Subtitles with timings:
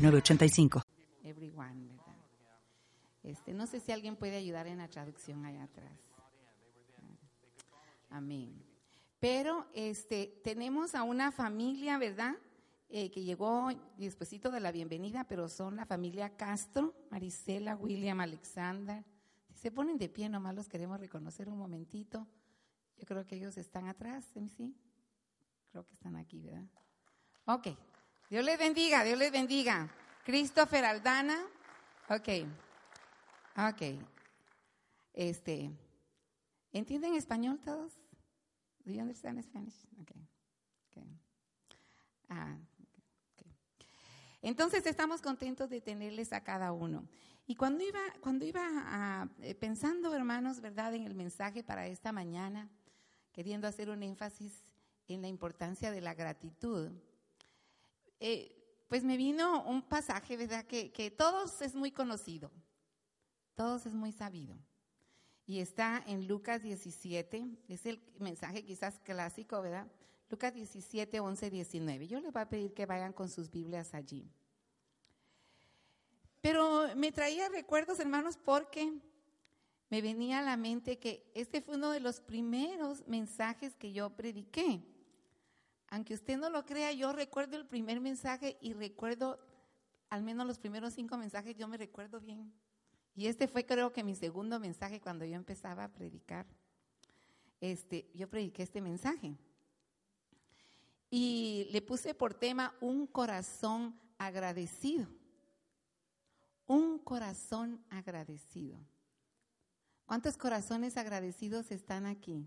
[0.00, 0.82] 985.
[1.24, 1.90] Everyone.
[3.22, 5.92] Este, no sé si alguien puede ayudar en la traducción allá atrás.
[8.08, 8.64] Amén.
[9.20, 12.34] Pero este, tenemos a una familia, ¿verdad?
[12.88, 13.68] Eh, que llegó
[13.98, 19.04] despuesito de la bienvenida, pero son la familia Castro, Marisela, William, Alexander.
[19.52, 22.26] Si se ponen de pie, nomás los queremos reconocer un momentito.
[22.96, 24.24] Yo creo que ellos están atrás,
[24.56, 24.74] ¿sí?
[25.70, 26.64] Creo que están aquí, ¿verdad?
[27.44, 27.68] Ok.
[28.30, 29.90] Dios les bendiga, Dios les bendiga.
[30.24, 31.36] Christopher Aldana.
[32.08, 32.28] Ok.
[33.56, 33.82] Ok.
[35.12, 35.68] Este.
[36.72, 37.92] ¿Entienden español todos?
[38.84, 39.74] Do you understand Spanish?
[40.02, 40.22] Okay.
[40.90, 41.18] okay.
[42.28, 42.56] Ah,
[43.34, 43.52] okay.
[44.42, 47.08] Entonces estamos contentos de tenerles a cada uno.
[47.48, 52.12] Y cuando iba, cuando iba a, eh, pensando, hermanos, ¿verdad?, en el mensaje para esta
[52.12, 52.70] mañana,
[53.32, 54.62] queriendo hacer un énfasis
[55.08, 56.92] en la importancia de la gratitud,
[58.20, 58.56] eh,
[58.88, 60.64] pues me vino un pasaje, ¿verdad?
[60.66, 62.50] Que, que todos es muy conocido,
[63.54, 64.56] todos es muy sabido.
[65.46, 69.90] Y está en Lucas 17, es el mensaje quizás clásico, ¿verdad?
[70.28, 72.06] Lucas 17, 11, 19.
[72.06, 74.30] Yo les voy a pedir que vayan con sus Biblias allí.
[76.40, 78.92] Pero me traía recuerdos, hermanos, porque
[79.88, 84.10] me venía a la mente que este fue uno de los primeros mensajes que yo
[84.10, 84.82] prediqué
[85.90, 89.40] aunque usted no lo crea, yo recuerdo el primer mensaje y recuerdo,
[90.08, 92.52] al menos los primeros cinco mensajes, yo me recuerdo bien.
[93.16, 96.46] Y este fue creo que mi segundo mensaje cuando yo empezaba a predicar.
[97.60, 99.36] Este, yo prediqué este mensaje.
[101.10, 105.08] Y le puse por tema un corazón agradecido.
[106.66, 108.78] Un corazón agradecido.
[110.06, 112.46] ¿Cuántos corazones agradecidos están aquí?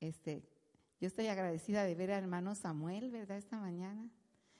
[0.00, 0.42] Este,
[1.00, 3.38] yo estoy agradecida de ver al hermano Samuel, ¿verdad?
[3.38, 4.08] Esta mañana.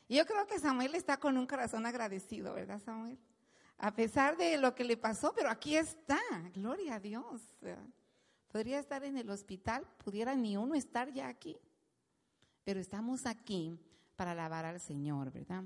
[0.09, 3.19] Y yo creo que Samuel está con un corazón agradecido, ¿verdad, Samuel?
[3.77, 6.19] A pesar de lo que le pasó, pero aquí está,
[6.55, 7.43] gloria a Dios.
[8.51, 11.57] Podría estar en el hospital, pudiera ni uno estar ya aquí,
[12.65, 13.79] pero estamos aquí
[14.17, 15.65] para alabar al Señor, ¿verdad?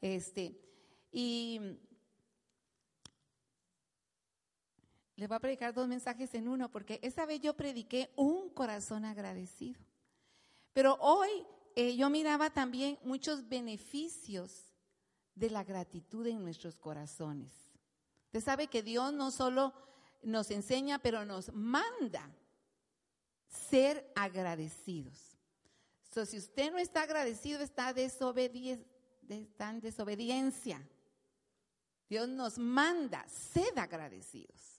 [0.00, 0.58] Este,
[1.12, 1.78] y
[5.16, 9.06] Les voy a predicar dos mensajes en uno, porque esa vez yo prediqué un corazón
[9.06, 9.80] agradecido.
[10.74, 11.30] Pero hoy
[11.74, 14.74] eh, yo miraba también muchos beneficios
[15.34, 17.50] de la gratitud en nuestros corazones.
[18.26, 19.72] Usted sabe que Dios no solo
[20.22, 22.30] nos enseña, pero nos manda
[23.48, 25.38] ser agradecidos.
[26.12, 30.86] So, si usted no está agradecido, está, está en desobediencia.
[32.08, 34.75] Dios nos manda, sed agradecidos.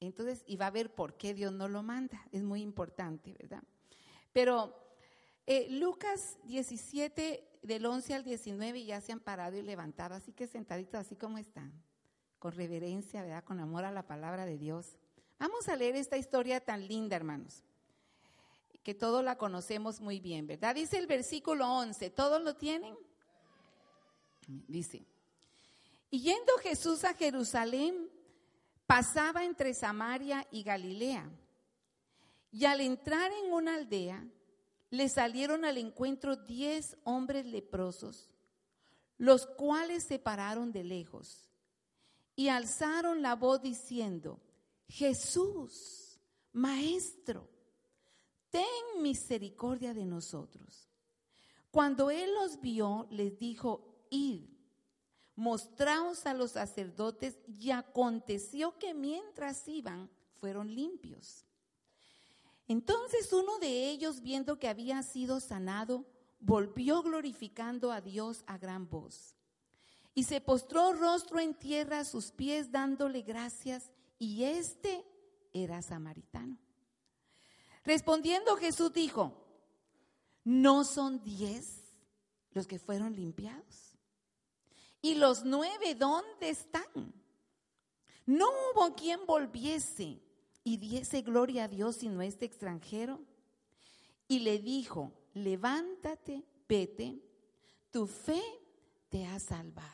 [0.00, 2.26] Entonces, y va a ver por qué Dios no lo manda.
[2.32, 3.62] Es muy importante, ¿verdad?
[4.32, 4.74] Pero
[5.46, 10.46] eh, Lucas 17, del 11 al 19, ya se han parado y levantado, así que
[10.46, 11.72] sentaditos así como están,
[12.38, 13.44] con reverencia, ¿verdad?
[13.44, 14.96] Con amor a la palabra de Dios.
[15.38, 17.62] Vamos a leer esta historia tan linda, hermanos,
[18.82, 20.74] que todos la conocemos muy bien, ¿verdad?
[20.74, 22.96] Dice el versículo 11, ¿todos lo tienen?
[24.46, 25.06] Dice,
[26.10, 28.09] y yendo Jesús a Jerusalén,
[28.90, 31.30] pasaba entre Samaria y Galilea.
[32.50, 34.26] Y al entrar en una aldea,
[34.90, 38.28] le salieron al encuentro diez hombres leprosos,
[39.16, 41.48] los cuales se pararon de lejos
[42.34, 44.40] y alzaron la voz diciendo,
[44.88, 46.18] Jesús,
[46.52, 47.48] Maestro,
[48.50, 48.64] ten
[49.02, 50.88] misericordia de nosotros.
[51.70, 54.48] Cuando él los vio, les dijo, id
[55.36, 61.44] mostraos a los sacerdotes y aconteció que mientras iban fueron limpios.
[62.68, 66.06] Entonces uno de ellos, viendo que había sido sanado,
[66.38, 69.34] volvió glorificando a Dios a gran voz.
[70.14, 75.04] Y se postró rostro en tierra a sus pies dándole gracias, y este
[75.52, 76.58] era samaritano.
[77.84, 79.34] Respondiendo Jesús dijo,
[80.44, 81.92] ¿no son diez
[82.52, 83.89] los que fueron limpiados?
[85.02, 87.14] ¿Y los nueve dónde están?
[88.26, 90.20] No hubo quien volviese
[90.62, 93.20] y diese gloria a Dios sino este extranjero.
[94.28, 97.20] Y le dijo, levántate, vete,
[97.90, 98.42] tu fe
[99.08, 99.90] te ha salvado.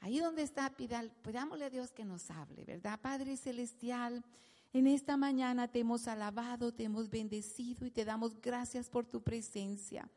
[0.00, 3.00] Ahí donde está, pidal, pidámosle a Dios que nos hable, ¿verdad?
[3.00, 4.24] Padre Celestial,
[4.72, 9.22] en esta mañana te hemos alabado, te hemos bendecido y te damos gracias por tu
[9.22, 10.10] presencia.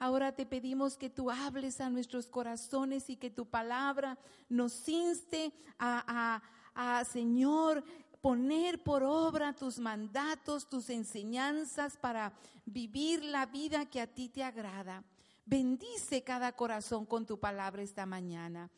[0.00, 4.18] Ahora te pedimos que tú hables a nuestros corazones y que tu palabra
[4.48, 6.42] nos inste a,
[6.74, 7.84] a Señor,
[8.22, 12.32] poner por obra tus mandatos, tus enseñanzas para
[12.64, 15.04] vivir la vida que a ti te agrada.
[15.44, 18.70] Bendice cada corazón con tu palabra esta mañana.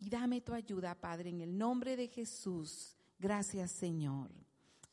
[0.00, 2.96] Y dame tu ayuda, Padre, en el nombre de Jesús.
[3.18, 4.30] Gracias, Señor.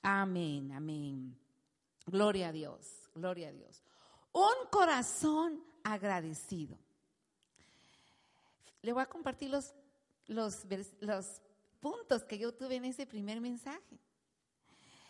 [0.01, 1.37] Amén, amén.
[2.05, 3.83] Gloria a Dios, gloria a Dios.
[4.33, 6.77] Un corazón agradecido.
[8.81, 9.73] Le voy a compartir los,
[10.27, 11.41] los,
[11.79, 13.99] puntos que yo tuve en ese primer mensaje.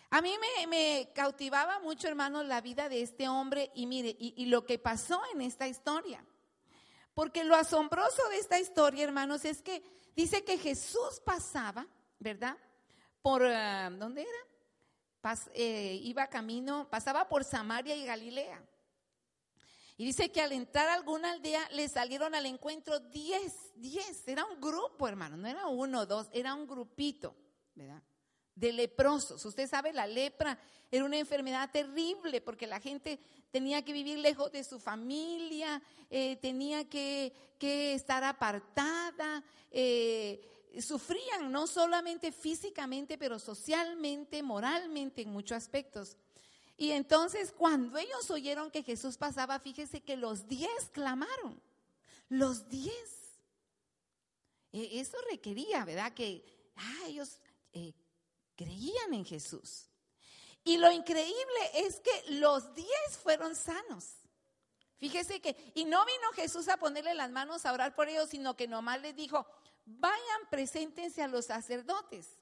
[0.10, 0.34] A mí
[0.70, 5.22] me, cautivaba mucho, hermano, la vida de este hombre y mire, y, lo que pasó
[5.34, 6.26] en esta historia.
[7.14, 9.84] Porque lo asombroso de esta historia, hermanos, es que
[10.16, 11.88] dice que Jesús pasaba,
[12.20, 12.58] ¿verdad?
[13.22, 15.36] Por, ah, ¿dónde era?
[15.54, 18.62] Eh, iba camino, pasaba por Samaria y Galilea.
[20.02, 24.28] Y dice que al entrar a alguna aldea le salieron al encuentro diez, diez.
[24.28, 27.36] Era un grupo, hermano, no era uno o dos, era un grupito,
[27.76, 28.02] ¿verdad?
[28.56, 29.46] De leprosos.
[29.46, 30.58] Usted sabe, la lepra
[30.90, 33.20] era una enfermedad terrible porque la gente
[33.52, 39.44] tenía que vivir lejos de su familia, eh, tenía que, estar apartada.
[39.70, 40.42] Eh,
[40.80, 46.18] sufrían no solamente físicamente, pero socialmente, moralmente, en muchos aspectos.
[46.82, 51.62] Y entonces cuando ellos oyeron que Jesús pasaba, fíjese que los diez clamaron,
[52.28, 53.36] los diez.
[54.74, 56.12] E, eso requería, ¿verdad?
[56.12, 56.44] Que
[56.78, 57.40] ah, ellos
[57.72, 57.94] eh,
[58.56, 59.92] creían en Jesús.
[60.64, 64.16] Y lo increíble es que los diez fueron sanos.
[64.98, 68.58] Fíjese que, y no vino Jesús a ponerle las manos a orar por ellos, sino
[68.58, 69.46] que nomás les dijo,
[69.86, 72.40] vayan, preséntense a los sacerdotes.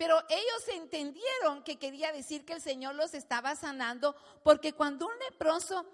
[0.00, 5.12] Pero ellos entendieron que quería decir que el Señor los estaba sanando, porque cuando un
[5.28, 5.84] leproso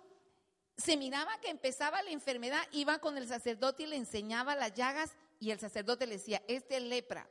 [0.77, 5.11] se miraba que empezaba la enfermedad, iba con el sacerdote y le enseñaba las llagas
[5.41, 7.29] y el sacerdote le decía, este es lepra.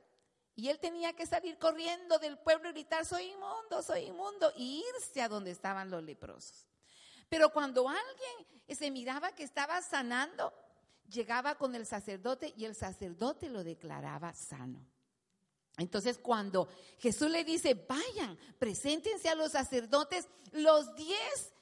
[0.53, 4.83] Y él tenía que salir corriendo del pueblo y gritar, soy inmundo, soy inmundo, y
[4.97, 6.67] irse a donde estaban los leprosos.
[7.29, 10.51] Pero cuando alguien se miraba que estaba sanando,
[11.07, 14.85] llegaba con el sacerdote y el sacerdote lo declaraba sano.
[15.77, 16.67] Entonces cuando
[16.99, 21.53] Jesús le dice, vayan, preséntense a los sacerdotes, los diez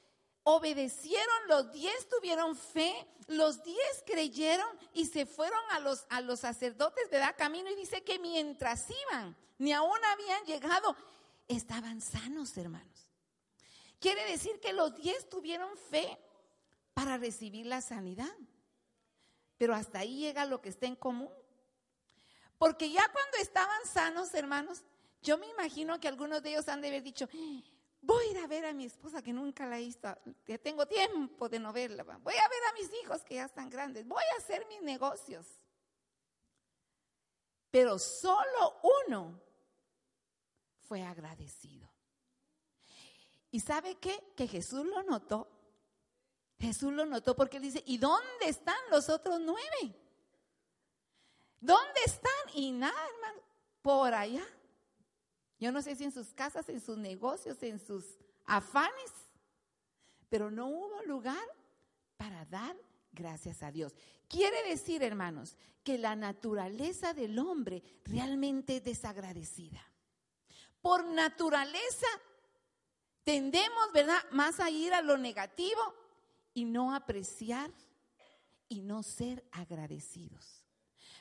[0.44, 2.94] obedecieron, los diez tuvieron fe,
[3.26, 7.34] los diez creyeron y se fueron a los, a los sacerdotes, ¿verdad?
[7.36, 10.96] Camino y dice que mientras iban, ni aún habían llegado,
[11.48, 13.08] estaban sanos, hermanos.
[13.98, 16.18] Quiere decir que los diez tuvieron fe
[16.92, 18.34] para recibir la sanidad.
[19.56, 21.30] Pero hasta ahí llega lo que está en común.
[22.64, 24.82] Porque ya cuando estaban sanos, hermanos,
[25.20, 27.28] yo me imagino que algunos de ellos han de haber dicho,
[28.00, 30.08] voy a ir a ver a mi esposa que nunca la he visto,
[30.46, 33.68] ya tengo tiempo de no verla, voy a ver a mis hijos que ya están
[33.68, 35.46] grandes, voy a hacer mis negocios.
[37.70, 39.38] Pero solo uno
[40.84, 41.86] fue agradecido.
[43.50, 44.32] ¿Y sabe qué?
[44.34, 45.50] Que Jesús lo notó.
[46.58, 50.03] Jesús lo notó porque él dice, ¿y dónde están los otros nueve?
[51.64, 52.30] ¿Dónde están?
[52.52, 53.42] Y nada, hermano,
[53.80, 54.46] por allá.
[55.58, 58.04] Yo no sé si en sus casas, en sus negocios, en sus
[58.44, 59.12] afanes,
[60.28, 61.42] pero no hubo lugar
[62.18, 62.76] para dar
[63.12, 63.94] gracias a Dios.
[64.28, 69.82] Quiere decir, hermanos, que la naturaleza del hombre realmente es desagradecida.
[70.82, 72.08] Por naturaleza
[73.22, 75.80] tendemos, ¿verdad?, más a ir a lo negativo
[76.52, 77.70] y no apreciar
[78.68, 80.63] y no ser agradecidos.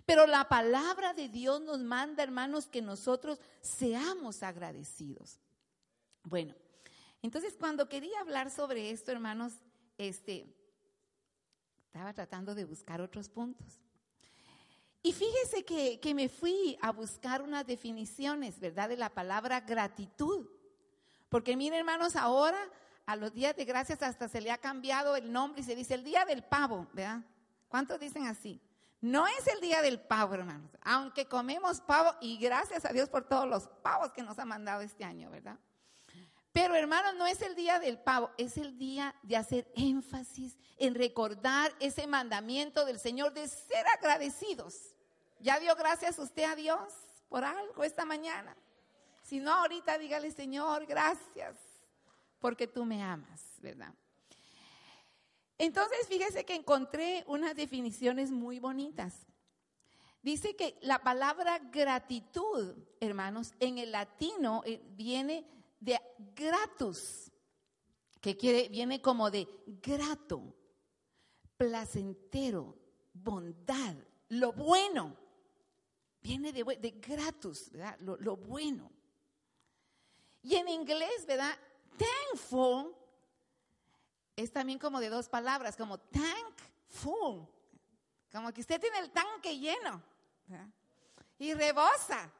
[0.05, 5.39] Pero la palabra de Dios nos manda, hermanos, que nosotros seamos agradecidos.
[6.23, 6.55] Bueno,
[7.21, 9.53] entonces cuando quería hablar sobre esto, hermanos,
[9.97, 10.53] este,
[11.85, 13.79] estaba tratando de buscar otros puntos.
[15.01, 18.89] Y fíjese que, que, me fui a buscar unas definiciones, ¿verdad?
[18.89, 20.47] De la palabra gratitud.
[21.27, 22.57] Porque miren, hermanos, ahora
[23.05, 25.93] a los días de gracias hasta se le ha cambiado el nombre y se dice
[25.93, 27.21] el día del pavo, ¿verdad?
[27.67, 28.61] ¿Cuántos dicen así?
[29.03, 30.71] No es el día del pavo, hermanos.
[30.81, 34.79] Aunque comemos pavo y gracias a Dios por todos los pavos que nos ha mandado
[34.79, 35.59] este año, ¿verdad?
[36.53, 40.95] Pero hermanos, no es el día del pavo, es el día de hacer énfasis en
[40.95, 44.95] recordar ese mandamiento del Señor de ser agradecidos.
[45.41, 46.93] ¿Ya dio gracias usted a Dios
[47.27, 48.55] por algo esta mañana?
[49.21, 51.57] Si no, ahorita dígale, Señor, gracias,
[52.39, 53.93] porque tú me amas, ¿verdad?
[55.57, 59.27] Entonces, fíjese que encontré unas definiciones muy bonitas.
[60.21, 65.45] Dice que la palabra gratitud, hermanos, en el latino eh, viene
[65.79, 65.99] de
[66.33, 67.29] gratus,
[68.21, 69.47] que quiere, viene como de
[69.81, 70.55] grato,
[71.57, 72.77] placentero,
[73.11, 73.95] bondad,
[74.29, 75.17] lo bueno.
[76.21, 76.63] Viene de,
[77.01, 77.97] gratus, ¿verdad?
[77.99, 78.89] Lo, lo bueno.
[80.41, 81.53] Y en inglés, ¿verdad?
[81.97, 82.95] Thankful
[84.35, 87.47] es también como de dos palabras, como thankful.
[88.31, 90.01] Como que usted tiene el tanque lleno.
[91.37, 92.31] Y rebosa.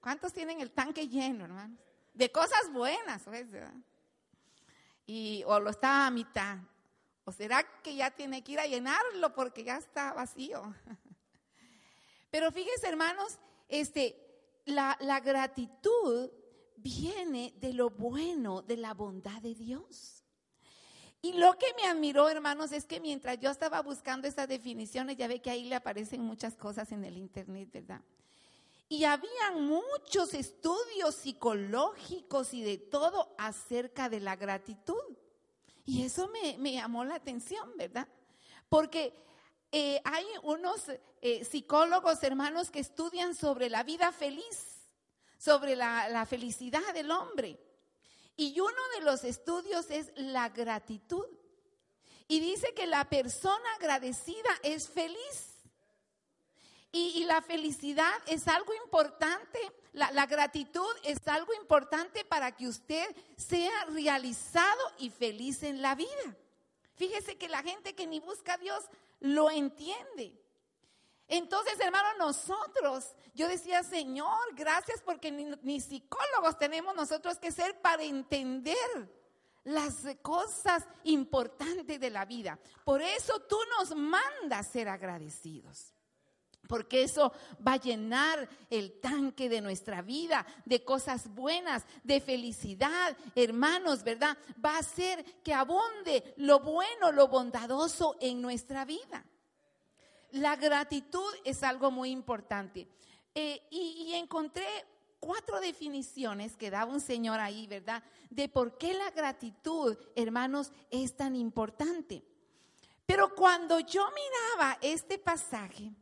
[0.00, 1.78] ¿Cuántos tienen el tanque lleno, hermanos?
[2.14, 3.46] De cosas buenas, pues,
[5.06, 6.58] Y, o lo está a mitad.
[7.24, 10.74] ¿O será que ya tiene que ir a llenarlo porque ya está vacío?
[12.30, 13.38] Pero fíjense, hermanos,
[13.68, 14.16] este,
[14.64, 16.30] la gratitud
[16.76, 20.19] viene de lo bueno, de la bondad de Dios.
[21.22, 25.28] Y lo que me admiró, hermanos, es que mientras yo estaba buscando esas definiciones, ya
[25.28, 28.00] ve que ahí le aparecen muchas cosas en el internet, ¿verdad?
[28.88, 35.16] Y habían muchos estudios psicológicos y de todo acerca de la gratitud.
[35.84, 38.08] Y eso me, llamó la atención, ¿verdad?
[38.68, 39.14] Porque
[39.70, 40.84] eh, hay unos
[41.20, 44.88] eh, psicólogos, hermanos, que estudian sobre la vida feliz,
[45.38, 47.58] sobre la, la felicidad del hombre.
[48.40, 51.26] Y uno de los estudios es la gratitud.
[52.26, 55.58] Y dice que la persona agradecida es feliz.
[56.90, 59.58] Y, la felicidad es algo importante,
[59.92, 66.34] la, gratitud es algo importante para que usted sea realizado y feliz en la vida.
[66.94, 68.82] Fíjese que la gente que ni busca a Dios
[69.20, 70.39] lo entiende.
[71.30, 78.02] Entonces, hermanos, nosotros, yo decía, Señor, gracias porque ni, psicólogos tenemos nosotros que ser para
[78.02, 78.76] entender
[79.62, 82.58] las cosas importantes de la vida.
[82.84, 85.94] Por eso tú nos mandas ser agradecidos.
[86.66, 87.32] Porque eso
[87.66, 94.36] va a llenar el tanque de nuestra vida, de cosas buenas, de felicidad, hermanos, ¿verdad?
[94.64, 99.24] Va a hacer que abunde lo bueno, lo bondadoso en nuestra vida
[100.32, 102.88] la gratitud es algo muy importante.
[103.34, 104.66] Eh, y, encontré
[105.20, 108.02] cuatro definiciones que da un señor ahí, ¿verdad?
[108.28, 112.24] De por qué la gratitud, hermanos, es tan importante.
[113.06, 115.92] Pero cuando yo miraba este pasaje,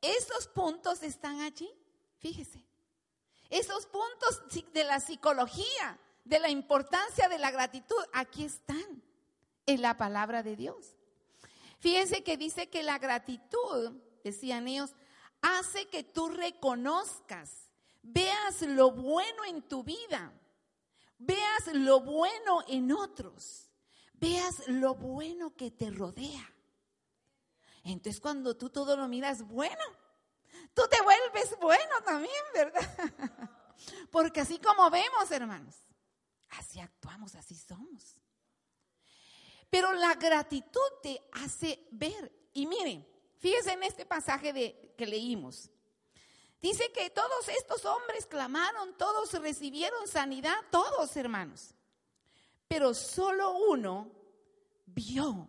[0.00, 1.70] esos puntos están allí,
[2.18, 2.64] fíjese.
[3.50, 4.40] Esos puntos
[4.72, 9.02] de la psicología, de la importancia de la gratitud, aquí están
[9.66, 10.96] en la palabra de Dios.
[11.82, 14.94] Fíjense que dice que la gratitud, decían ellos,
[15.40, 17.68] hace que tú reconozcas,
[18.02, 20.32] veas lo bueno en tu vida,
[21.18, 23.68] veas lo bueno en otros,
[24.12, 26.54] veas lo bueno que te rodea.
[27.82, 29.82] Entonces cuando tú todo lo miras bueno,
[30.74, 33.50] tú te vuelves bueno también, ¿verdad?
[34.12, 35.74] Porque así como vemos, hermanos,
[36.50, 38.21] así actuamos, así somos.
[39.72, 42.30] Pero la gratitud te hace ver.
[42.52, 45.70] Y miren, fíjense en este pasaje de, que leímos.
[46.60, 51.74] Dice que todos estos hombres clamaron, todos recibieron sanidad, todos hermanos.
[52.68, 54.10] Pero solo uno
[54.84, 55.48] vio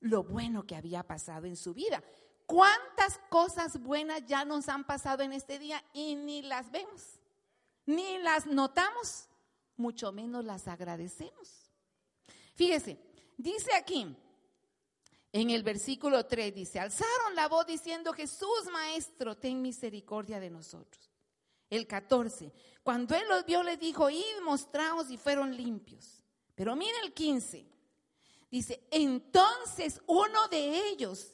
[0.00, 2.02] lo bueno que había pasado en su vida.
[2.46, 7.20] ¿Cuántas cosas buenas ya nos han pasado en este día y ni las vemos?
[7.84, 9.28] Ni las notamos,
[9.76, 11.70] mucho menos las agradecemos.
[12.54, 13.09] Fíjese,
[13.42, 14.06] Dice aquí,
[15.32, 21.10] en el versículo 3, dice, alzaron la voz diciendo, Jesús Maestro, ten misericordia de nosotros.
[21.70, 26.22] El 14, cuando él los vio, les dijo, id, mostraos y fueron limpios.
[26.54, 27.66] Pero mire el 15,
[28.50, 31.32] dice, entonces uno de ellos,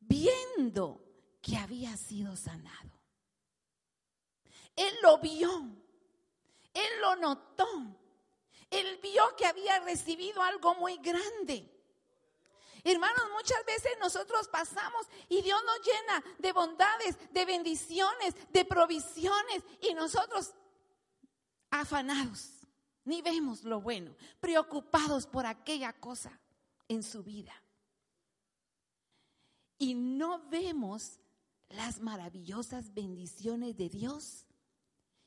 [0.00, 1.02] viendo
[1.40, 3.00] que había sido sanado,
[4.76, 5.50] él lo vio,
[6.74, 7.66] él lo notó,
[8.70, 11.68] él vio que había recibido algo muy grande.
[12.82, 19.62] Hermanos, muchas veces nosotros pasamos y Dios nos llena de bondades, de bendiciones, de provisiones
[19.82, 20.54] y nosotros
[21.70, 22.66] afanados,
[23.04, 26.40] ni vemos lo bueno, preocupados por aquella cosa
[26.88, 27.52] en su vida.
[29.78, 31.18] Y no vemos
[31.70, 34.46] las maravillosas bendiciones de Dios.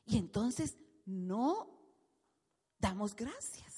[0.05, 1.73] Y entonces no
[2.84, 3.74] damos gracias.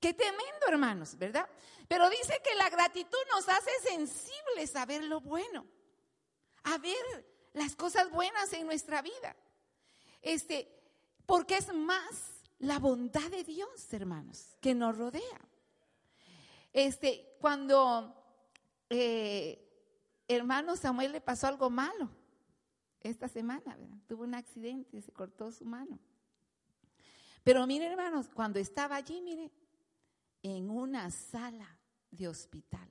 [0.00, 1.46] Qué tremendo, hermanos, ¿verdad?
[1.86, 5.66] Pero dice que la gratitud nos hace sensibles a ver lo bueno,
[6.62, 9.36] a ver las cosas buenas en nuestra vida.
[10.22, 10.68] Este,
[11.26, 15.40] porque es más la bondad de Dios, hermanos, que nos rodea.
[16.72, 18.14] Este, cuando
[18.88, 19.60] eh,
[20.28, 22.08] hermano Samuel le pasó algo malo
[23.00, 23.98] esta semana, ¿verdad?
[24.08, 25.98] Tuvo un accidente, se cortó su mano.
[27.44, 29.52] Pero mire, hermanos, cuando estaba allí, mire,
[30.42, 31.68] en una sala
[32.10, 32.88] de hospital,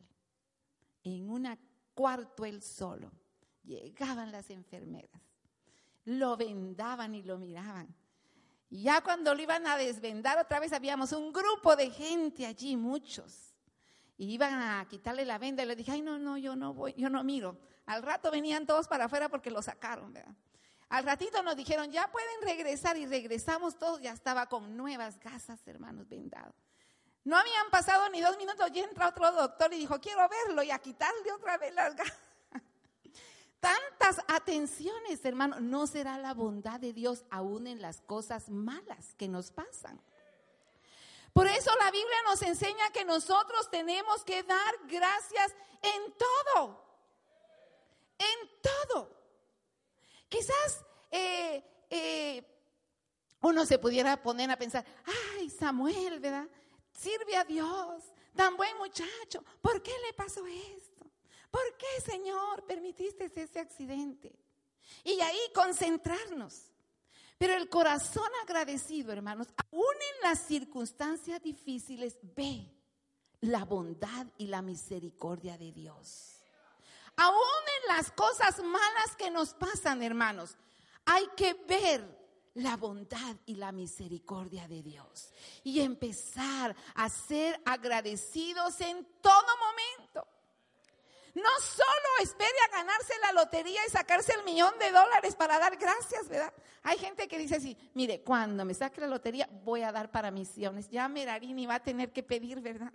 [1.03, 1.57] en un
[1.93, 3.11] cuarto él solo,
[3.63, 5.21] llegaban las enfermeras,
[6.05, 7.93] lo vendaban y lo miraban.
[8.69, 13.53] Ya cuando lo iban a desvendar otra vez, habíamos un grupo de gente allí, muchos
[14.17, 16.93] y iban a quitarle la venda y le dije, ay, no, no, yo no voy,
[16.93, 17.57] yo no miro.
[17.85, 20.35] Al rato venían todos para afuera porque lo sacaron, ¿verdad?
[20.93, 25.59] Al ratito nos dijeron, ya pueden regresar y regresamos todos, ya estaba con nuevas gasas,
[25.65, 26.53] hermanos, vendado.
[27.23, 30.69] No habían pasado ni dos minutos, ya entra otro doctor y dijo, quiero verlo y
[30.69, 32.19] a quitarle otra vez las gasas.
[33.59, 39.27] Tantas atenciones, hermano, no será la bondad de Dios aún en las cosas malas que
[39.27, 39.99] nos pasan.
[41.33, 46.85] Por eso la Biblia nos enseña que nosotros tenemos que dar gracias en todo.
[48.19, 49.22] En todo.
[50.33, 52.43] Quizás eh, eh,
[53.41, 54.83] uno se pudiera poner a pensar,
[55.35, 56.47] ay, Samuel, ¿verdad?
[56.91, 58.03] Sirve a Dios,
[58.35, 59.43] tan buen muchacho.
[59.61, 61.05] ¿Por qué le pasó esto?
[61.51, 64.35] ¿Por qué, Señor, permitiste ese accidente?
[65.03, 66.71] Y ahí concentrarnos.
[67.37, 72.73] Pero el corazón agradecido, hermanos, aún en las circunstancias difíciles, ve
[73.41, 76.32] la bondad y la misericordia de Dios.
[77.17, 80.57] Aún en las cosas malas que nos pasan, hermanos,
[81.05, 82.23] hay que ver
[82.55, 85.31] la bondad y la misericordia de Dios
[85.63, 90.27] y empezar a ser agradecidos en todo momento.
[91.35, 95.75] No solo espere a ganarse la lotería y sacarse el millón de dólares para dar
[95.77, 96.53] gracias, ¿verdad?
[96.83, 100.29] Hay gente que dice así, mire, cuando me saque la lotería voy a dar para
[100.29, 100.89] misiones.
[100.89, 102.91] Ya Merarini va a tener que pedir, ¿verdad?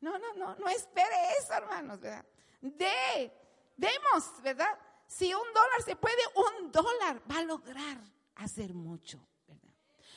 [0.00, 2.24] No, no, no, no espere eso, hermanos, ¿verdad?
[2.62, 3.30] De,
[3.76, 4.78] demos, ¿verdad?
[5.06, 8.00] Si un dólar se puede, un dólar va a lograr
[8.36, 9.26] hacer mucho.
[9.46, 9.70] ¿verdad?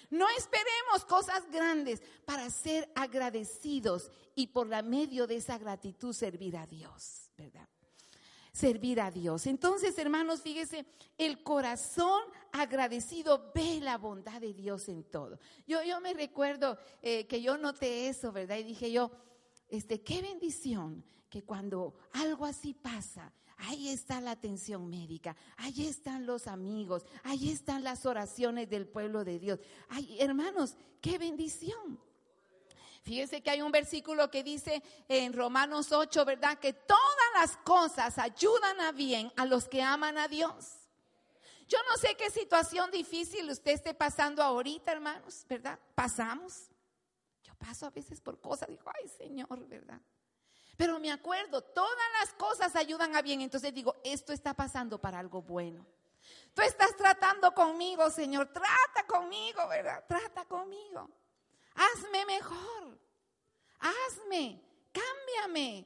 [0.09, 6.57] No esperemos cosas grandes para ser agradecidos y por la medio de esa gratitud servir
[6.57, 7.31] a Dios.
[7.37, 7.67] ¿verdad?
[8.51, 9.45] Servir a Dios.
[9.45, 10.85] Entonces, hermanos, fíjese,
[11.17, 15.39] el corazón agradecido ve la bondad de Dios en todo.
[15.67, 18.57] Yo, yo me recuerdo eh, que yo noté eso, ¿verdad?
[18.57, 19.11] Y dije yo,
[19.67, 26.25] este, qué bendición que cuando algo así pasa, ahí está la atención médica, ahí están
[26.25, 29.59] los amigos, ahí están las oraciones del pueblo de Dios.
[29.89, 31.99] Ay, hermanos, qué bendición.
[33.03, 36.59] Fíjense que hay un versículo que dice en Romanos 8, ¿verdad?
[36.59, 36.99] Que todas
[37.35, 40.73] las cosas ayudan a bien a los que aman a Dios.
[41.69, 45.79] Yo no sé qué situación difícil usted esté pasando ahorita, hermanos, ¿verdad?
[45.95, 46.69] Pasamos.
[47.43, 50.01] Yo paso a veces por cosas, digo, ay Señor, ¿verdad?
[50.77, 53.41] Pero me acuerdo, todas las cosas ayudan a bien.
[53.41, 55.85] Entonces digo, esto está pasando para algo bueno.
[56.53, 58.47] Tú estás tratando conmigo, Señor.
[58.53, 60.03] Trata conmigo, ¿verdad?
[60.07, 61.09] Trata conmigo
[61.77, 62.99] hazme mejor,
[63.79, 64.59] hazme,
[64.91, 65.85] cámbiame,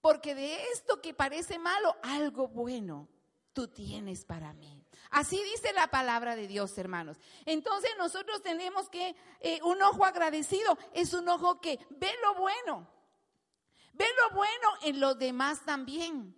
[0.00, 3.08] porque de esto que parece malo, algo bueno
[3.52, 4.84] tú tienes para mí.
[5.10, 7.16] Así dice la palabra de Dios, hermanos.
[7.46, 12.86] Entonces nosotros tenemos que, eh, un ojo agradecido es un ojo que ve lo bueno,
[13.98, 16.34] ve lo bueno en los demás también.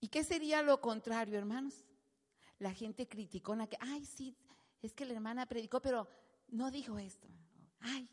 [0.00, 1.84] ¿Y qué sería lo contrario, hermanos?
[2.58, 4.36] La gente criticona que, ay, sí,
[4.82, 6.08] es que la hermana predicó, pero
[6.48, 7.28] no dijo esto.
[7.80, 8.08] Ay,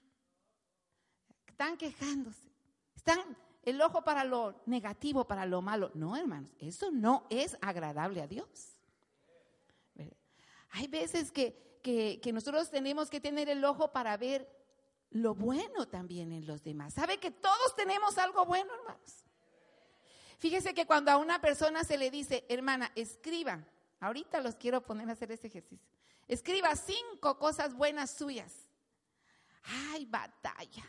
[1.47, 2.49] están quejándose.
[2.95, 3.19] Están
[3.63, 5.91] el ojo para lo negativo, para lo malo.
[5.93, 8.77] No, hermanos, eso no es agradable a Dios.
[10.71, 14.47] Hay veces que, que, nosotros tenemos que tener el ojo para ver
[15.11, 16.93] lo bueno también en los demás.
[16.93, 19.25] ¿Sabe que todos tenemos algo bueno, hermanos?
[20.37, 23.65] Fíjese que cuando a una persona se le dice, hermana, escriba,
[23.99, 25.85] ahorita los quiero poner a hacer ese ejercicio,
[26.27, 28.69] escriba cinco cosas buenas suyas
[29.63, 30.83] ay, batalla.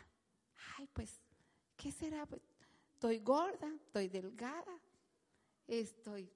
[0.77, 1.19] Ay, pues,
[1.75, 2.25] ¿qué será?
[2.25, 2.41] Pues,
[2.93, 4.79] estoy gorda, estoy delgada,
[5.67, 6.31] estoy...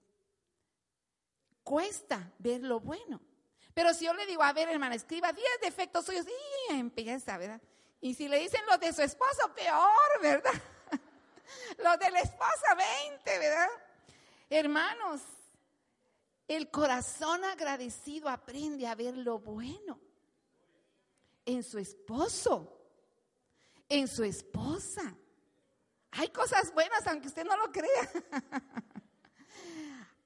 [1.63, 3.19] Cuesta ver lo bueno.
[3.73, 6.25] Pero si yo le digo, a ver, hermana, escriba 10 defectos suyos,
[6.69, 7.61] y empieza, ¿verdad?
[8.05, 10.53] Y si le dicen los de su esposo, peor, ¿verdad?
[11.83, 12.75] los de la esposa,
[13.09, 13.67] 20, ¿verdad?
[14.47, 15.21] Hermanos,
[16.47, 19.99] el corazón agradecido aprende a ver lo bueno
[21.47, 22.79] en su esposo,
[23.89, 25.15] en su esposa.
[26.11, 28.11] Hay cosas buenas, aunque usted no lo crea.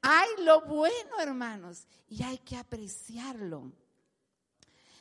[0.01, 3.71] hay lo bueno, hermanos, y hay que apreciarlo.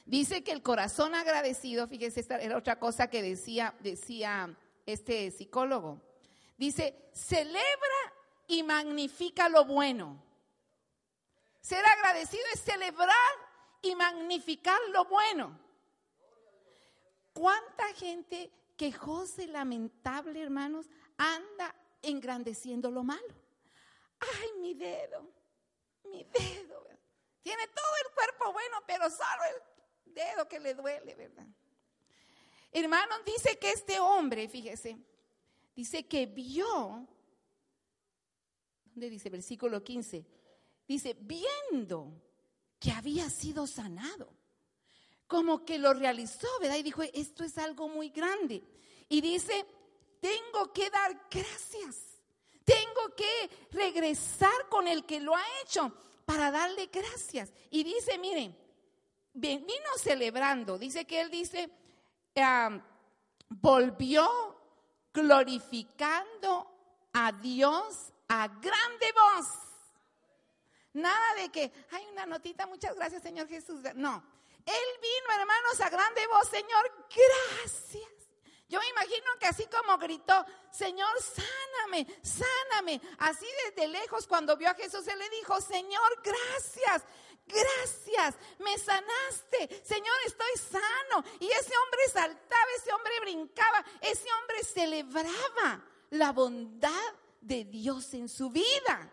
[0.09, 6.01] Dice que el corazón agradecido, fíjese, esta era otra cosa que decía, decía este psicólogo.
[6.57, 8.15] Dice, celebra
[8.47, 10.19] y magnifica lo bueno.
[11.61, 13.13] Ser agradecido es celebrar
[13.83, 15.61] y magnificar lo bueno.
[17.35, 20.87] ¿Cuánta gente quejosa y lamentable, hermanos,
[21.19, 23.35] anda engrandeciendo lo malo?
[24.21, 25.31] Ay, mi dedo,
[26.05, 26.89] mi dedo.
[27.43, 29.78] Tiene todo el cuerpo bueno, pero solo el
[30.19, 31.47] dedo que le duele, ¿verdad?
[32.73, 34.99] Hermanos, dice que este hombre, fíjese,
[35.75, 37.07] dice que vio,
[38.85, 39.31] ¿dónde dice?
[39.31, 40.27] Versículo 15.
[40.87, 42.13] Dice, viendo
[42.79, 44.33] que había sido sanado,
[45.27, 46.77] como que lo realizó, ¿verdad?
[46.77, 48.63] Y dijo, esto es algo muy grande.
[49.09, 49.67] Y dice,
[50.21, 52.23] tengo que dar gracias,
[52.65, 55.93] tengo que regresar con el que lo ha hecho
[56.25, 57.53] para darle gracias.
[57.71, 58.57] Y dice, miren,
[59.33, 61.71] vino celebrando, dice que él dice,
[63.49, 64.57] volvió
[65.13, 66.71] glorificando
[67.13, 69.47] a Dios a grande voz.
[70.93, 73.81] Nada de que, hay una notita, muchas gracias Señor Jesús.
[73.95, 74.23] No,
[74.65, 78.19] Él vino hermanos a grande voz, Señor, gracias.
[78.69, 83.01] Yo me imagino que así como gritó, Señor, sáname, sáname.
[83.19, 87.05] Así desde lejos cuando vio a Jesús, Él le dijo, Señor, gracias,
[87.49, 91.25] gracias, me sanaste, Señor, estoy sano.
[91.41, 98.29] Y ese hombre saltaba, ese hombre brincaba, ese hombre celebraba la bondad de Dios en
[98.29, 99.11] su vida.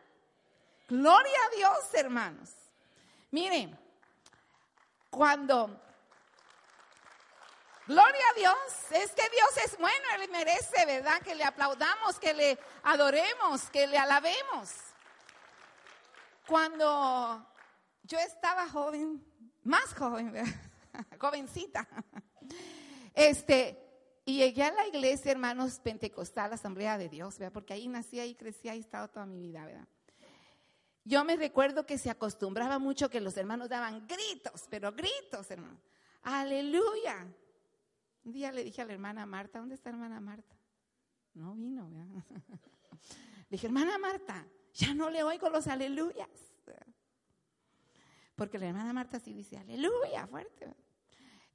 [0.87, 2.49] Gloria a Dios, hermanos.
[3.31, 3.77] Miren,
[5.09, 5.81] cuando...
[7.87, 8.55] Gloria a Dios,
[8.91, 11.21] es que Dios es bueno, Él merece, ¿verdad?
[11.21, 14.71] Que le aplaudamos, que le adoremos, que le alabemos.
[16.47, 17.45] Cuando
[18.07, 19.23] yo estaba joven,
[19.63, 20.33] más joven,
[21.19, 21.87] jovencita.
[23.13, 23.79] Este,
[24.25, 27.53] y llegué a la iglesia, hermanos, pentecostal, asamblea de Dios, ¿verdad?
[27.53, 29.87] Porque ahí nací, ahí crecí, ahí he estado toda mi vida, ¿verdad?
[31.03, 35.79] Yo me recuerdo que se acostumbraba mucho que los hermanos daban gritos, pero gritos, hermano.
[36.23, 37.27] Aleluya.
[38.23, 40.55] Un día le dije a la hermana Marta, ¿dónde está hermana Marta?
[41.35, 42.23] No vino, ¿verdad?
[43.49, 46.27] Le dije, hermana Marta, ya no le oigo los aleluyas.
[48.35, 50.75] Porque la hermana Marta sí dice, aleluya, fuerte.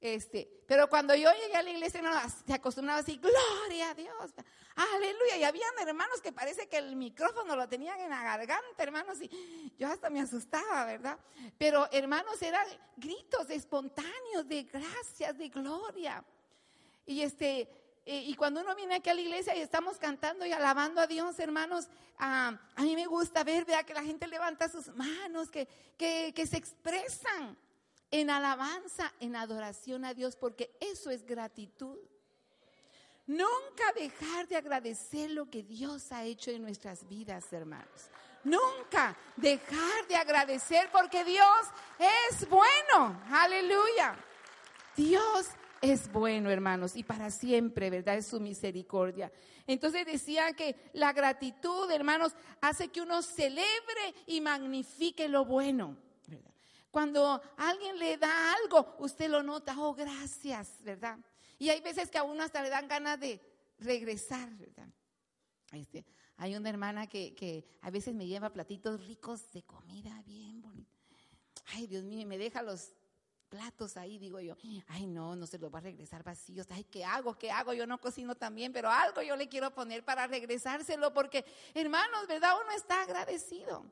[0.01, 2.09] Este, pero cuando yo llegué a la iglesia, no,
[2.47, 4.33] se acostumbraba así, gloria a Dios,
[4.75, 5.37] aleluya.
[5.37, 9.71] Y habían hermanos que parece que el micrófono lo tenían en la garganta, hermanos, y
[9.77, 11.19] yo hasta me asustaba, ¿verdad?
[11.59, 12.65] Pero hermanos, eran
[12.97, 16.25] gritos espontáneos de gracias, de gloria.
[17.05, 17.69] Y este,
[18.05, 21.39] y cuando uno viene aquí a la iglesia y estamos cantando y alabando a Dios,
[21.39, 21.87] hermanos,
[22.17, 26.47] a mí me gusta ver, vea, que la gente levanta sus manos, que, que, que
[26.47, 27.57] se expresan
[28.09, 31.97] en alabanza, en adoración a Dios, porque eso es gratitud.
[33.27, 38.09] Nunca dejar de agradecer lo que Dios ha hecho en nuestras vidas, hermanos.
[38.43, 41.59] Nunca dejar de agradecer porque Dios
[41.99, 43.21] es bueno.
[43.29, 44.15] Aleluya.
[44.97, 45.47] Dios
[45.81, 48.17] es bueno, hermanos, y para siempre, ¿verdad?
[48.17, 49.31] Es su misericordia.
[49.65, 55.97] Entonces decía que la gratitud, hermanos, hace que uno celebre y magnifique lo bueno.
[56.91, 61.17] Cuando alguien le da algo, usted lo nota, oh, gracias, ¿verdad?
[61.57, 63.39] Y hay veces que a uno hasta le dan ganas de
[63.79, 64.89] regresar, ¿verdad?
[65.71, 70.61] Este, hay una hermana que, que a veces me lleva platitos ricos de comida bien
[70.61, 70.91] bonita.
[71.67, 72.93] Ay, Dios mío, me deja los
[73.51, 74.55] platos ahí, digo yo,
[74.87, 77.37] ay no, no se los va a regresar vacíos, ay, ¿qué hago?
[77.37, 77.73] ¿Qué hago?
[77.73, 82.55] Yo no cocino también, pero algo yo le quiero poner para regresárselo, porque hermanos, ¿verdad?
[82.63, 83.85] Uno está agradecido.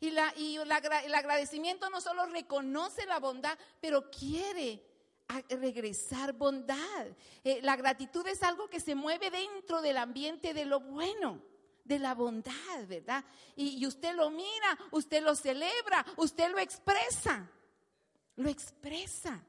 [0.00, 4.82] Y, la, y el agradecimiento no solo reconoce la bondad, pero quiere
[5.50, 7.06] regresar bondad.
[7.44, 11.42] Eh, la gratitud es algo que se mueve dentro del ambiente de lo bueno
[11.84, 13.22] de la bondad, ¿verdad?
[13.54, 17.50] Y, usted lo mira, usted lo celebra, usted lo expresa
[18.36, 19.40] lo expresa.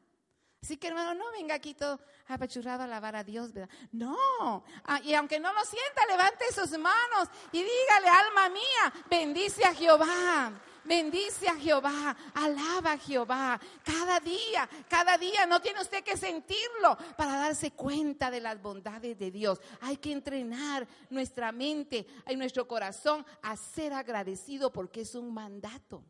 [0.62, 3.70] Así que hermano, no venga aquí todo apachurrado a alabar a Dios, ¿verdad?
[3.92, 9.64] No, ah, y aunque no lo sienta, levante sus manos y dígale, alma mía, bendice
[9.64, 10.52] a Jehová.
[10.86, 13.60] Bendice a Jehová, alaba a Jehová.
[13.84, 19.18] Cada día, cada día no tiene usted que sentirlo para darse cuenta de las bondades
[19.18, 19.60] de Dios.
[19.82, 26.04] Hay que entrenar nuestra mente y nuestro corazón a ser agradecido porque es un mandato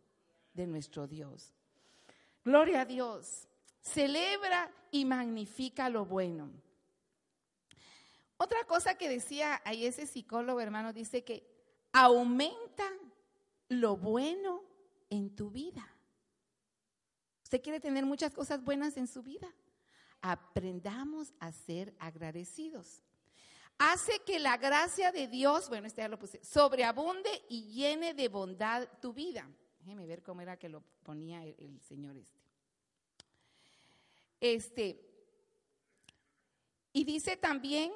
[0.53, 1.53] de nuestro Dios.
[2.45, 3.47] Gloria a Dios.
[3.81, 6.51] Celebra y magnifica lo bueno.
[8.37, 11.43] Otra cosa que decía ahí ese psicólogo, hermano, dice que
[11.91, 12.87] aumenta
[13.67, 14.63] lo bueno
[15.09, 15.87] en tu vida.
[17.43, 19.47] Usted quiere tener muchas cosas buenas en su vida.
[20.21, 23.01] Aprendamos a ser agradecidos.
[23.77, 28.29] hace que la gracia de Dios, bueno, este ya lo puse, sobreabunde y llene de
[28.29, 29.49] bondad tu vida.
[29.85, 32.39] Déjeme ver cómo era que lo ponía el, Señor este.
[34.41, 34.99] Este,
[36.91, 37.91] y dice también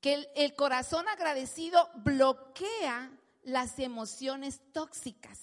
[0.00, 3.12] que el corazón agradecido bloquea
[3.44, 5.38] las emociones tóxicas.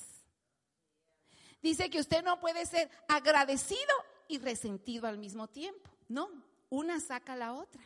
[1.62, 3.80] Dice que usted no puede ser agradecido
[4.28, 5.90] y resentido al mismo tiempo.
[6.10, 6.30] No,
[6.70, 7.82] una saca la otra.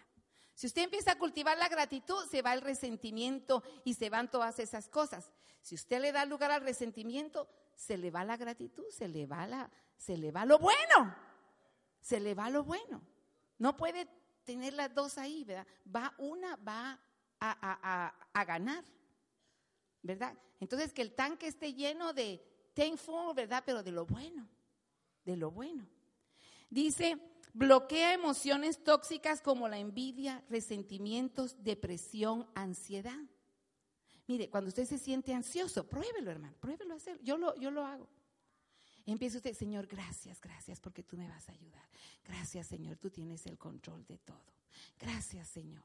[0.60, 4.60] Si usted empieza a cultivar la gratitud, se va el resentimiento y se van todas
[4.60, 5.32] esas cosas.
[5.62, 9.48] Si usted le da lugar al resentimiento, se le va la gratitud, se le va
[9.48, 11.16] la, se le va lo bueno.
[12.02, 13.02] Se le va lo bueno.
[13.58, 14.10] No puede
[14.44, 15.66] tener las dos ahí, ¿verdad?
[15.96, 17.00] Va una, va
[17.40, 18.84] a, a ganar,
[20.02, 20.38] ¿verdad?
[20.60, 23.64] Entonces que el tanque esté lleno de thankful, ¿verdad?
[23.66, 24.46] Pero de lo bueno,
[25.24, 25.88] de lo bueno.
[26.70, 27.18] Dice,
[27.54, 33.20] bloquea emociones tóxicas como la envidia, resentimientos, depresión, ansiedad.
[34.28, 37.20] Mire, cuando usted se siente ansioso, pruébelo, hermano, pruébelo a hacer.
[37.24, 38.08] Yo lo, yo lo hago.
[39.06, 41.88] Empieza usted, Señor, gracias, gracias porque tú me vas a ayudar.
[42.24, 44.54] Gracias, Señor, tú tienes el control de todo.
[45.00, 45.84] Gracias, Señor.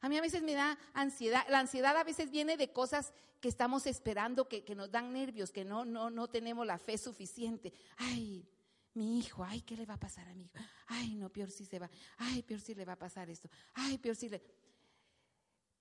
[0.00, 1.44] A mí a veces me da ansiedad.
[1.50, 5.52] La ansiedad a veces viene de cosas que estamos esperando, que, que nos dan nervios,
[5.52, 7.72] que no, no, no tenemos la fe suficiente.
[7.98, 8.48] Ay,
[8.94, 10.52] mi hijo, ay, ¿qué le va a pasar a mi hijo?
[10.88, 11.88] Ay, no, peor si se va.
[12.18, 13.48] Ay, peor si le va a pasar esto.
[13.74, 14.42] Ay, peor si le...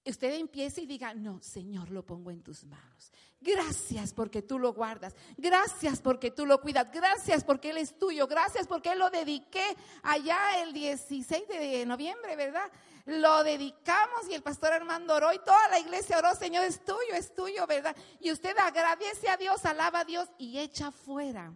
[0.03, 3.11] Usted empiece y diga, no, Señor, lo pongo en tus manos.
[3.39, 5.15] Gracias porque tú lo guardas.
[5.37, 6.91] Gracias porque tú lo cuidas.
[6.91, 8.25] Gracias porque Él es tuyo.
[8.25, 9.63] Gracias porque Él lo dediqué
[10.01, 12.71] allá el 16 de noviembre, ¿verdad?
[13.05, 17.13] Lo dedicamos y el pastor Armando oró y toda la iglesia oró, Señor, es tuyo,
[17.13, 17.95] es tuyo, ¿verdad?
[18.19, 21.55] Y usted agradece a Dios, alaba a Dios y echa fuera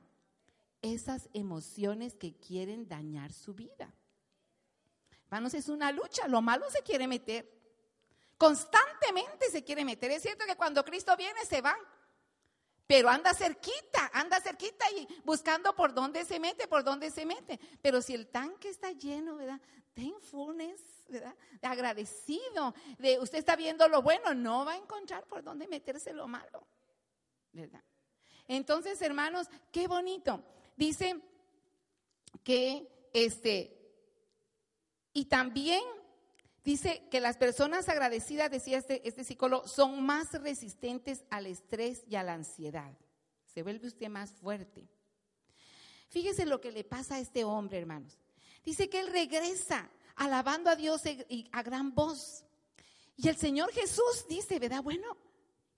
[0.85, 3.93] esas emociones que quieren dañar su vida.
[5.25, 7.51] Hermanos, es una lucha, lo malo se quiere meter.
[8.37, 10.11] Constantemente se quiere meter.
[10.11, 11.75] Es cierto que cuando Cristo viene se va,
[12.85, 17.59] pero anda cerquita, anda cerquita y buscando por dónde se mete, por dónde se mete.
[17.81, 19.59] Pero si el tanque está lleno, ¿verdad?
[19.95, 21.35] Thankfulness, ¿verdad?
[21.63, 26.27] Agradecido, de usted está viendo lo bueno, no va a encontrar por dónde meterse lo
[26.27, 26.67] malo,
[27.53, 27.83] ¿verdad?
[28.47, 30.43] Entonces, hermanos, qué bonito.
[30.75, 31.21] Dice
[32.43, 33.75] que este,
[35.13, 35.81] y también
[36.63, 42.15] dice que las personas agradecidas, decía este, este psicólogo, son más resistentes al estrés y
[42.15, 42.97] a la ansiedad.
[43.45, 44.89] Se vuelve usted más fuerte.
[46.09, 48.19] Fíjese lo que le pasa a este hombre, hermanos.
[48.63, 51.03] Dice que él regresa alabando a Dios
[51.51, 52.43] a gran voz.
[53.15, 54.83] Y el Señor Jesús dice, ¿verdad?
[54.83, 55.17] Bueno,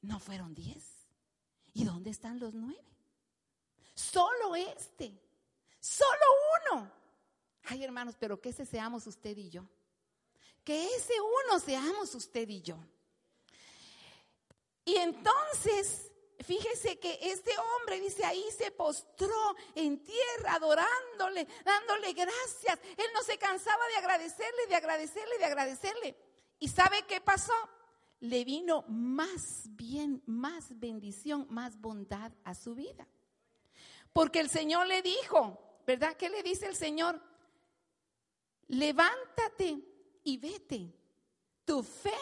[0.01, 1.07] no fueron diez.
[1.73, 2.83] ¿Y dónde están los nueve?
[3.97, 5.12] Solo este.
[5.79, 6.25] Solo
[6.71, 6.91] uno.
[7.63, 9.63] Ay, hermanos, pero que ese seamos usted y yo.
[10.63, 12.77] Que ese uno seamos usted y yo.
[14.86, 22.79] Y entonces, fíjese que este hombre dice ahí se postró en tierra adorándole, dándole gracias.
[22.97, 26.17] Él no se cansaba de agradecerle, de agradecerle, de agradecerle.
[26.60, 27.53] ¿Y sabe qué pasó?
[28.19, 33.07] Le vino más bien, más bendición, más bondad a su vida.
[34.13, 36.15] Porque el Señor le dijo, ¿verdad?
[36.15, 37.21] ¿Qué le dice el Señor?
[38.67, 39.79] Levántate
[40.23, 40.93] y vete.
[41.65, 42.17] Tu fe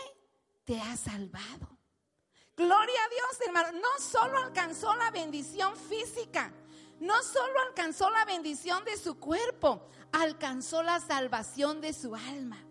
[0.64, 1.76] te ha salvado.
[2.56, 3.80] Gloria a Dios, hermano.
[3.80, 6.52] No solo alcanzó la bendición física,
[7.00, 12.64] no solo alcanzó la bendición de su cuerpo, alcanzó la salvación de su alma.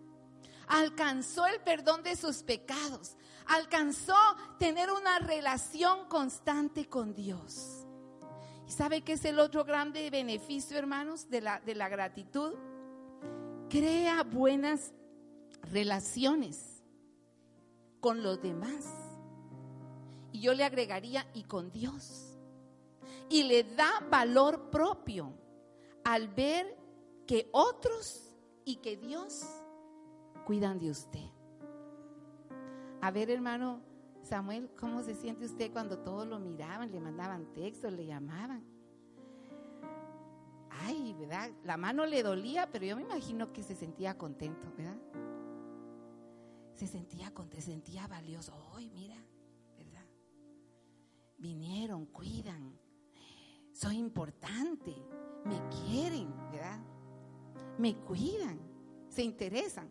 [0.67, 3.17] Alcanzó el perdón de sus pecados.
[3.45, 4.17] Alcanzó
[4.57, 7.84] tener una relación constante con Dios.
[8.67, 12.53] ¿Y sabe qué es el otro grande beneficio, hermanos, de la, de la gratitud?
[13.69, 14.93] Crea buenas
[15.71, 16.83] relaciones
[17.99, 18.85] con los demás.
[20.31, 22.37] Y yo le agregaría, y con Dios.
[23.29, 25.33] Y le da valor propio
[26.03, 26.77] al ver
[27.25, 29.43] que otros y que Dios
[30.45, 31.25] cuidan de usted.
[33.01, 33.81] A ver, hermano,
[34.25, 38.63] Samuel, ¿cómo se siente usted cuando todos lo miraban, le mandaban textos, le llamaban?
[40.71, 41.51] Ay, ¿verdad?
[41.63, 44.97] La mano le dolía, pero yo me imagino que se sentía contento, ¿verdad?
[46.73, 48.51] Se sentía contento, se sentía valioso.
[48.75, 49.15] Ay, mira,
[49.77, 50.05] ¿verdad?
[51.37, 52.79] Vinieron, cuidan.
[53.73, 54.95] Soy importante,
[55.45, 56.79] me quieren, ¿verdad?
[57.77, 58.59] Me cuidan,
[59.07, 59.87] se interesan.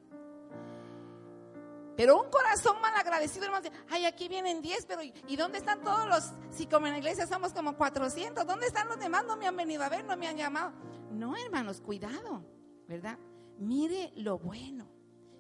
[1.97, 6.09] Pero un corazón mal agradecido, hermanos, ay, aquí vienen 10, pero ¿y dónde están todos
[6.09, 6.33] los?
[6.51, 9.25] Si como en la iglesia somos como 400, ¿dónde están los demás?
[9.25, 10.73] No me han venido a ver, no me han llamado.
[11.11, 12.45] No, hermanos, cuidado,
[12.89, 13.19] ¿verdad?
[13.59, 14.89] Mire lo bueno,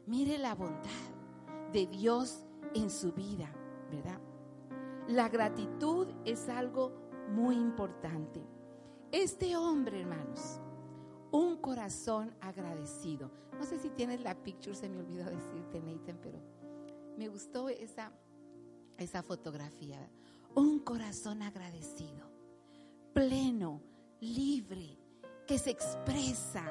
[0.06, 0.90] Mire la bondad
[1.72, 3.50] de Dios en su vida,
[3.90, 4.20] ¿verdad?
[5.08, 6.92] La gratitud es algo
[7.30, 8.46] muy importante.
[9.10, 10.60] Este hombre, hermanos,
[11.34, 13.28] un corazón agradecido.
[13.58, 16.38] No sé si tienes la picture, se me olvidó decirte, Nathan, pero
[17.18, 18.12] me gustó esa,
[18.98, 19.98] esa fotografía.
[20.54, 22.30] Un corazón agradecido,
[23.12, 23.82] pleno,
[24.20, 24.96] libre,
[25.44, 26.64] que se expresa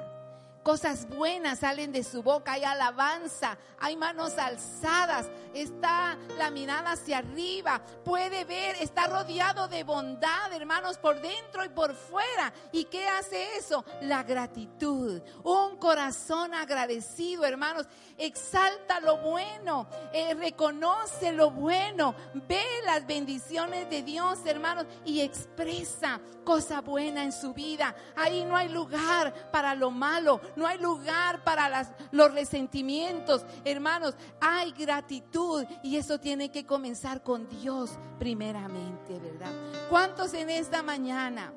[0.63, 7.17] Cosas buenas salen de su boca, hay alabanza, hay manos alzadas, está la mirada hacia
[7.17, 12.54] arriba, puede ver, está rodeado de bondad, hermanos, por dentro y por fuera.
[12.71, 13.84] ¿Y qué hace eso?
[14.04, 17.86] La gratitud, un corazón agradecido, hermanos,
[18.17, 22.15] exalta lo bueno, eh, reconoce lo bueno,
[22.47, 27.95] ve las bendiciones de Dios, hermanos, y expresa cosa buena en su vida.
[28.15, 33.46] Ahí no hay lugar para lo malo no hay lugar para los resentimientos.
[33.66, 39.52] Hermanos, hay gratitud y eso tiene que comenzar con Dios primeramente, ¿verdad?
[39.89, 41.54] ¿Cuántos en esta mañana?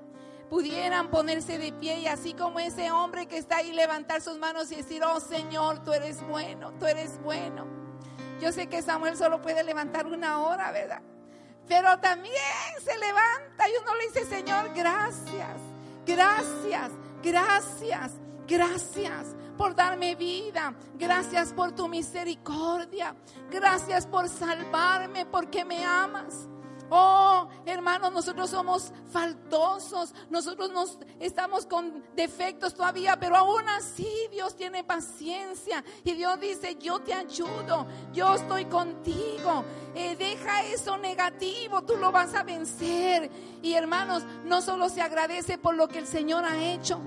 [0.48, 4.70] pudieran ponerse de pie y así como ese hombre que está ahí levantar sus manos
[4.70, 7.66] y decir, oh Señor, tú eres bueno, tú eres bueno.
[8.40, 11.02] Yo sé que Samuel solo puede levantar una hora, ¿verdad?
[11.68, 12.34] Pero también
[12.84, 15.56] se levanta y uno le dice, Señor, gracias,
[16.06, 16.90] gracias,
[17.22, 18.12] gracias.
[18.46, 20.74] Gracias por darme vida.
[20.94, 23.16] Gracias por tu misericordia.
[23.50, 26.48] Gracias por salvarme porque me amas.
[26.88, 34.54] Oh, hermanos, nosotros somos faltosos, nosotros nos estamos con defectos todavía, pero aún así Dios
[34.54, 39.64] tiene paciencia y Dios dice, yo te ayudo, yo estoy contigo,
[39.96, 43.32] eh, deja eso negativo, tú lo vas a vencer.
[43.62, 47.00] Y hermanos, no solo se agradece por lo que el Señor ha hecho,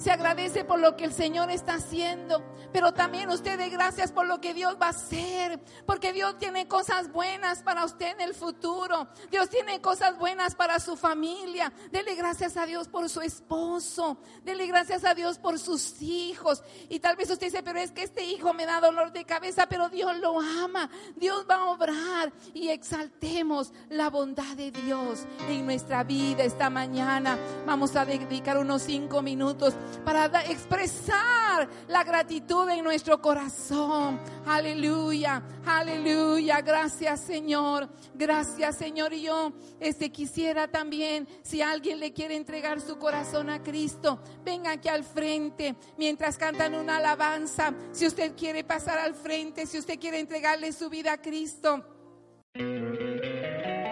[0.00, 4.26] se agradece por lo que el Señor está haciendo, pero también usted de gracias por
[4.26, 8.34] lo que Dios va a hacer, porque Dios tiene cosas buenas para usted en el
[8.34, 9.08] futuro.
[9.30, 11.70] Dios tiene cosas buenas para su familia.
[11.90, 14.16] Dele gracias a Dios por su esposo.
[14.42, 16.62] Dele gracias a Dios por sus hijos.
[16.88, 19.66] Y tal vez usted dice, pero es que este hijo me da dolor de cabeza,
[19.68, 20.88] pero Dios lo ama.
[21.16, 27.38] Dios va a obrar y exaltemos la bondad de Dios en nuestra vida esta mañana.
[27.66, 34.20] Vamos a dedicar unos cinco minutos para expresar la gratitud en nuestro corazón.
[34.46, 36.60] Aleluya, aleluya.
[36.60, 39.12] Gracias Señor, gracias Señor.
[39.12, 44.72] Y yo este, quisiera también, si alguien le quiere entregar su corazón a Cristo, venga
[44.72, 47.74] aquí al frente mientras cantan una alabanza.
[47.92, 51.84] Si usted quiere pasar al frente, si usted quiere entregarle su vida a Cristo.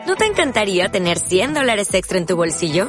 [0.07, 2.89] ¿No te encantaría tener 100 dólares extra en tu bolsillo?